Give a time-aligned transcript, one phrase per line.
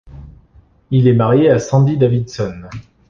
[0.89, 2.63] Il est marié à Sandy Davidson.